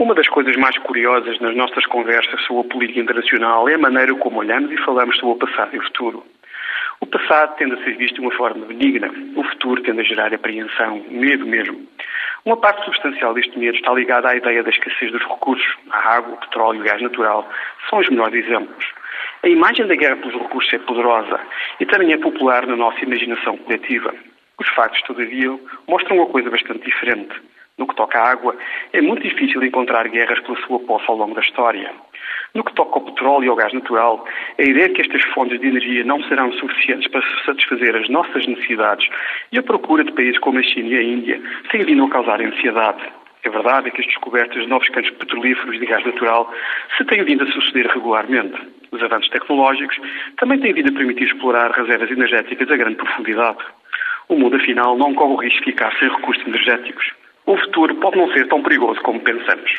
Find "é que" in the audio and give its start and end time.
34.86-35.00